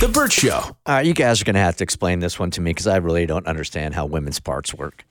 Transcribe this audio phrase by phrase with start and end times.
[0.00, 0.76] The Bert Show.
[0.84, 2.96] Uh, you guys are going to have to explain this one to me because I
[2.96, 5.06] really don't understand how women's parts work.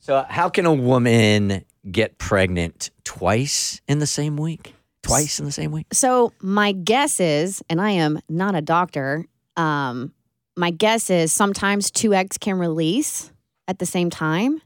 [0.00, 4.74] So, how can a woman get pregnant twice in the same week?
[5.02, 5.86] Twice in the same week?
[5.92, 9.26] So my guess is, and I am not a doctor,
[9.56, 10.12] um,
[10.56, 13.32] my guess is sometimes two eggs can release
[13.68, 14.60] at the same time,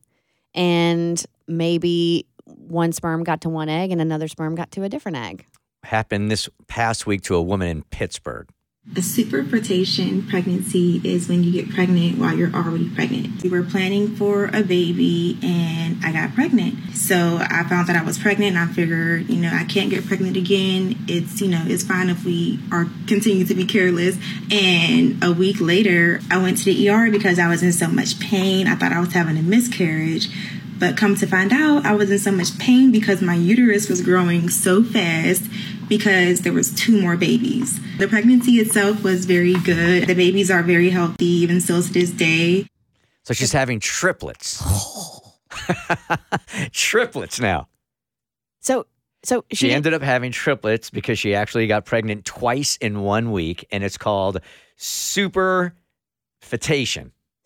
[0.55, 5.19] and maybe one sperm got to one egg and another sperm got to a different
[5.19, 5.45] egg.
[5.83, 8.49] Happened this past week to a woman in Pittsburgh.
[8.93, 13.43] A superfetation pregnancy is when you get pregnant while you're already pregnant.
[13.43, 16.95] We were planning for a baby and I got pregnant.
[16.95, 20.07] So I found that I was pregnant and I figured, you know, I can't get
[20.07, 21.03] pregnant again.
[21.09, 24.19] It's, you know, it's fine if we are continue to be careless.
[24.53, 28.21] And a week later, I went to the ER because I was in so much
[28.21, 28.69] pain.
[28.69, 30.29] I thought I was having a miscarriage.
[30.79, 34.03] But come to find out, I was in so much pain because my uterus was
[34.03, 35.45] growing so fast
[35.89, 37.79] because there was two more babies.
[37.99, 40.07] The pregnancy itself was very good.
[40.09, 42.67] The babies are very healthy, even still to this day.
[43.25, 44.63] So she's having triplets.
[46.73, 47.69] triplets now.
[48.61, 48.87] So,
[49.23, 53.31] so She she, ended up having triplets because she actually got pregnant twice in one
[53.33, 54.41] week, and it's called
[54.79, 55.73] superfetation.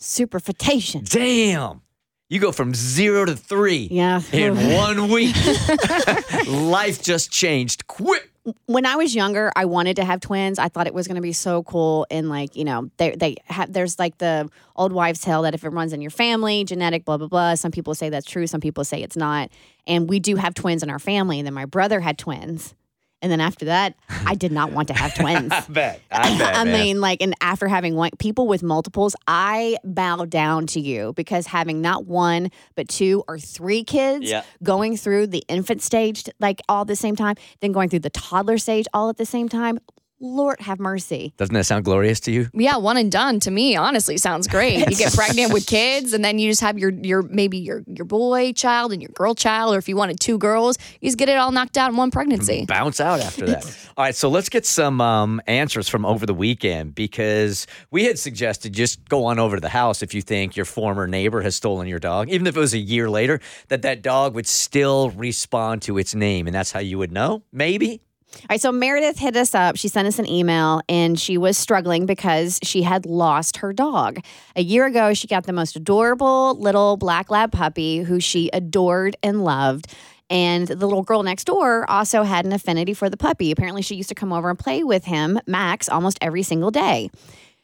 [0.01, 1.09] superfetation.
[1.09, 1.83] Damn.
[2.31, 4.21] You go from zero to three Yeah.
[4.33, 5.35] in one week.
[6.47, 8.31] Life just changed quick.
[8.67, 10.59] When I was younger, I wanted to have twins.
[10.59, 12.07] I thought it was going to be so cool.
[12.11, 15.65] And like, you know, they they have there's like the old wives' tale that if
[15.65, 17.55] it runs in your family, genetic, blah blah blah.
[17.55, 18.47] Some people say that's true.
[18.47, 19.51] Some people say it's not.
[19.87, 21.39] And we do have twins in our family.
[21.39, 22.75] And then my brother had twins.
[23.21, 23.95] And then after that,
[24.27, 25.53] I did not want to have twins.
[25.53, 26.01] I bet.
[26.11, 26.57] I bet.
[26.57, 31.13] I mean, like, and after having one, people with multiples, I bow down to you
[31.17, 34.45] because having not one, but two or three kids Yeah.
[34.63, 38.11] going through the infant stage, like all at the same time, then going through the
[38.11, 39.79] toddler stage all at the same time,
[40.21, 41.33] Lord have mercy.
[41.37, 42.49] Doesn't that sound glorious to you?
[42.53, 44.79] Yeah, one and done to me, honestly, sounds great.
[44.91, 48.05] You get pregnant with kids and then you just have your your maybe your your
[48.05, 51.29] boy child and your girl child, or if you wanted two girls, you just get
[51.29, 52.65] it all knocked out in one pregnancy.
[52.67, 53.65] Bounce out after that.
[53.97, 58.17] All right, so let's get some um, answers from over the weekend because we had
[58.17, 61.57] suggested just go on over to the house if you think your former neighbor has
[61.57, 65.11] stolen your dog, even if it was a year later, that that dog would still
[65.11, 67.43] respond to its name, and that's how you would know.
[67.53, 68.03] Maybe.
[68.35, 69.77] All right, so Meredith hit us up.
[69.77, 74.21] She sent us an email and she was struggling because she had lost her dog.
[74.55, 79.17] A year ago, she got the most adorable little black lab puppy who she adored
[79.23, 79.93] and loved.
[80.31, 83.51] And the little girl next door also had an affinity for the puppy.
[83.51, 87.11] Apparently, she used to come over and play with him, Max, almost every single day.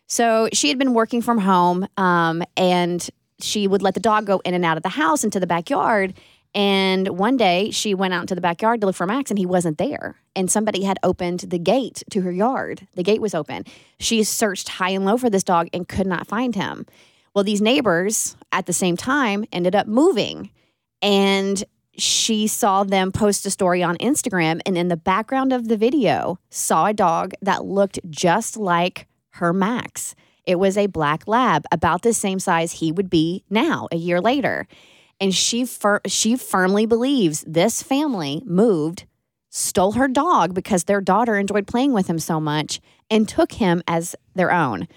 [0.06, 3.06] So she had been working from home um, and
[3.40, 6.14] she would let the dog go in and out of the house into the backyard.
[6.54, 9.46] And one day she went out into the backyard to look for Max and he
[9.46, 10.16] wasn't there.
[10.36, 12.86] And somebody had opened the gate to her yard.
[12.94, 13.64] The gate was open.
[13.98, 16.86] She searched high and low for this dog and could not find him.
[17.34, 20.50] Well, these neighbors at the same time ended up moving.
[21.02, 21.64] And
[21.96, 26.38] she saw them post a story on Instagram and in the background of the video
[26.50, 30.14] saw a dog that looked just like her Max.
[30.44, 34.20] It was a black lab about the same size he would be now a year
[34.20, 34.66] later.
[35.20, 39.04] And she fir- she firmly believes this family moved,
[39.50, 42.80] stole her dog because their daughter enjoyed playing with him so much
[43.10, 44.88] and took him as their own.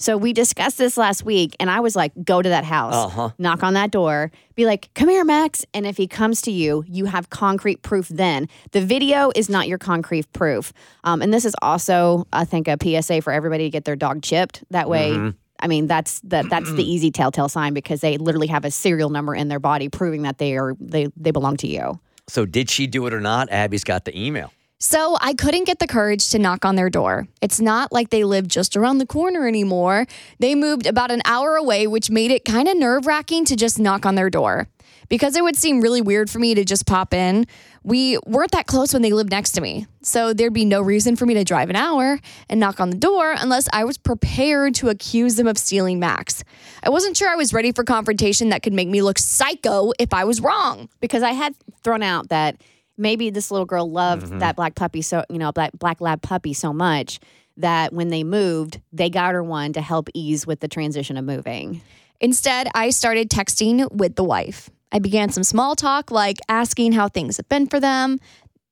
[0.00, 3.30] So we discussed this last week, and I was like, go to that house, Uh-huh.
[3.36, 5.64] knock on that door, be like, come here, Max.
[5.74, 8.48] And if he comes to you, you have concrete proof then.
[8.70, 10.72] The video is not your concrete proof.
[11.02, 14.22] Um, and this is also, I think, a PSA for everybody to get their dog
[14.22, 14.62] chipped.
[14.70, 18.64] That way, I mean, that's that that's the easy telltale sign because they literally have
[18.64, 22.00] a serial number in their body proving that they are they they belong to you.
[22.28, 23.50] So did she do it or not?
[23.50, 24.52] Abby's got the email.
[24.80, 27.26] So I couldn't get the courage to knock on their door.
[27.42, 30.06] It's not like they live just around the corner anymore.
[30.38, 33.80] They moved about an hour away, which made it kind of nerve wracking to just
[33.80, 34.68] knock on their door.
[35.08, 37.46] Because it would seem really weird for me to just pop in,
[37.88, 39.86] we weren't that close when they lived next to me.
[40.02, 42.96] So there'd be no reason for me to drive an hour and knock on the
[42.96, 46.44] door unless I was prepared to accuse them of stealing Max.
[46.82, 50.12] I wasn't sure I was ready for confrontation that could make me look psycho if
[50.12, 50.88] I was wrong.
[51.00, 52.60] because I had thrown out that
[52.96, 54.40] maybe this little girl loved mm-hmm.
[54.40, 57.20] that black puppy so you know black black lab puppy so much
[57.56, 61.24] that when they moved, they got her one to help ease with the transition of
[61.24, 61.82] moving.
[62.20, 64.70] Instead, I started texting with the wife.
[64.92, 68.18] I began some small talk, like asking how things have been for them.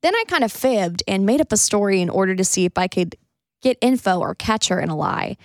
[0.03, 2.77] Then I kind of fibbed and made up a story in order to see if
[2.77, 3.17] I could
[3.63, 5.37] get info or catch her in a lie.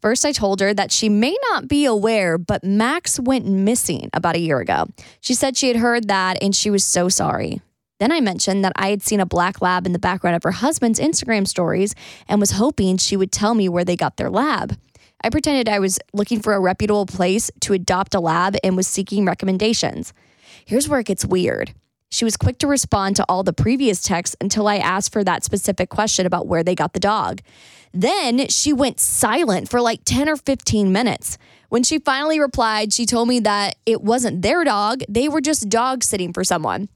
[0.00, 4.34] First, I told her that she may not be aware, but Max went missing about
[4.34, 4.86] a year ago.
[5.20, 7.60] She said she had heard that and she was so sorry.
[7.98, 10.52] Then I mentioned that I had seen a black lab in the background of her
[10.52, 11.94] husband's Instagram stories
[12.28, 14.78] and was hoping she would tell me where they got their lab.
[15.22, 18.86] I pretended I was looking for a reputable place to adopt a lab and was
[18.86, 20.12] seeking recommendations.
[20.64, 21.74] Here's where it gets weird.
[22.10, 25.44] She was quick to respond to all the previous texts until I asked for that
[25.44, 27.40] specific question about where they got the dog.
[27.92, 31.38] Then she went silent for like 10 or 15 minutes.
[31.68, 35.68] When she finally replied, she told me that it wasn't their dog, they were just
[35.68, 36.88] dog sitting for someone.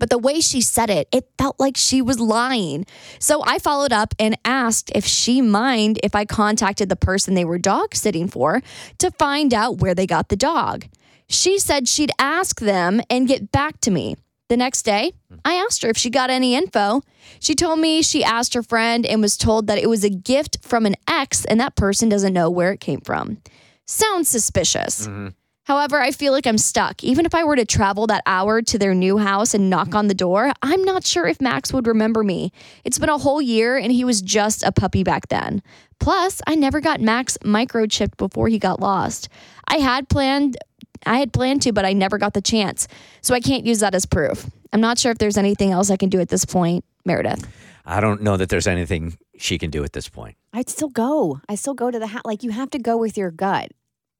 [0.00, 2.86] But the way she said it, it felt like she was lying.
[3.20, 7.44] So I followed up and asked if she mind if I contacted the person they
[7.44, 8.62] were dog sitting for
[8.98, 10.86] to find out where they got the dog.
[11.28, 14.16] She said she'd ask them and get back to me.
[14.48, 15.12] The next day,
[15.44, 17.02] I asked her if she got any info.
[17.38, 20.58] She told me she asked her friend and was told that it was a gift
[20.62, 23.38] from an ex and that person doesn't know where it came from.
[23.86, 25.06] Sounds suspicious.
[25.06, 25.28] Mm-hmm.
[25.70, 27.04] However, I feel like I'm stuck.
[27.04, 30.08] Even if I were to travel that hour to their new house and knock on
[30.08, 32.50] the door, I'm not sure if Max would remember me.
[32.82, 35.62] It's been a whole year and he was just a puppy back then.
[36.00, 39.28] Plus, I never got Max microchipped before he got lost.
[39.68, 40.58] I had planned
[41.06, 42.88] I had planned to, but I never got the chance.
[43.20, 44.50] So I can't use that as proof.
[44.72, 47.46] I'm not sure if there's anything else I can do at this point, Meredith.
[47.86, 50.36] I don't know that there's anything she can do at this point.
[50.52, 51.40] I'd still go.
[51.48, 52.22] I still go to the house.
[52.24, 53.70] Like you have to go with your gut,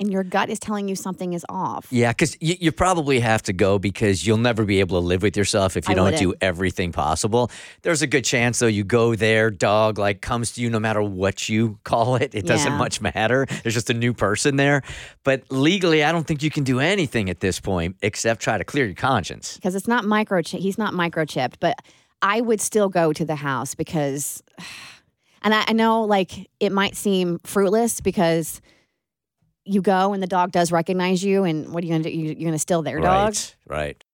[0.00, 1.87] and your gut is telling you something is off.
[1.91, 5.23] Yeah, because you, you probably have to go because you'll never be able to live
[5.23, 6.43] with yourself if you I don't do wouldn't.
[6.43, 7.50] everything possible.
[7.82, 11.02] There's a good chance though you go there, dog like comes to you no matter
[11.02, 12.35] what you call it.
[12.35, 13.47] It doesn't much matter.
[13.62, 14.82] There's just a new person there.
[15.23, 18.64] But legally, I don't think you can do anything at this point except try to
[18.64, 19.56] clear your conscience.
[19.56, 20.61] because it's not microchip.
[20.61, 21.79] He's not microchipped, but
[22.23, 24.43] I would still go to the house because,
[25.43, 28.62] and I, I know like it might seem fruitless because
[29.65, 32.11] you go and the dog does recognize you, and what are you gonna do?
[32.11, 33.35] You, you're gonna steal their dog.
[33.35, 33.57] Right.
[33.67, 34.05] Right.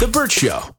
[0.00, 0.76] The Bert Show.